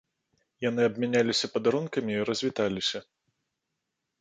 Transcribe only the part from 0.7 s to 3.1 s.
абмяняліся падарункамі і развіталіся.